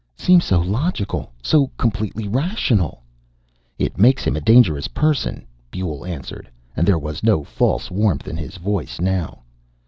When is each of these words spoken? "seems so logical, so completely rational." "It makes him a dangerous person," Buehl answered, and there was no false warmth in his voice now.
"seems 0.17 0.43
so 0.45 0.59
logical, 0.59 1.31
so 1.43 1.69
completely 1.77 2.27
rational." 2.27 3.03
"It 3.77 3.99
makes 3.99 4.23
him 4.23 4.35
a 4.35 4.41
dangerous 4.41 4.87
person," 4.87 5.45
Buehl 5.71 6.07
answered, 6.09 6.49
and 6.75 6.87
there 6.87 6.97
was 6.97 7.21
no 7.21 7.43
false 7.43 7.91
warmth 7.91 8.27
in 8.27 8.35
his 8.37 8.57
voice 8.57 8.99
now. 8.99 9.43